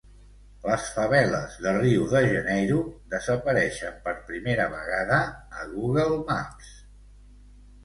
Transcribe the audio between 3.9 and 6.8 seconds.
per primera vegada a Google Maps.